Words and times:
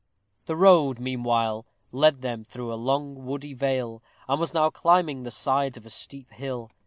The 0.47 0.55
road, 0.55 0.97
meanwhile, 0.97 1.67
led 1.91 2.23
them 2.23 2.43
through 2.43 2.73
a 2.73 2.73
long 2.73 3.23
woody 3.27 3.53
valley, 3.53 3.99
and 4.27 4.39
was 4.39 4.51
now 4.51 4.71
climbing 4.71 5.21
the 5.21 5.29
sides 5.29 5.77
of 5.77 5.85
a 5.85 5.91
steep 5.91 6.31
hill. 6.31 6.71